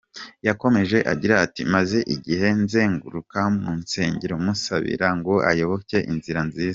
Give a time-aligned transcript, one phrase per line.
[0.47, 6.69] Yakomeje agira ati:«Maze igihe nzenguruka mu nsengero musabira ngo ayoboke inzira nziza.